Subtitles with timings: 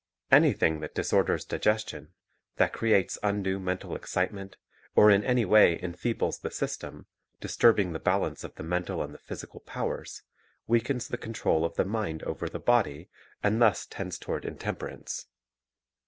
[0.31, 2.11] Anything that disorders digestion,
[2.55, 4.57] that creates undue mental excitement,
[4.95, 7.05] or in any way enfeebles the system,
[7.39, 10.23] disturbing the balance of the mental and the physical powers,
[10.65, 13.11] weakens the control of the mind over the body,
[13.43, 15.27] and thus tends toward intemperance.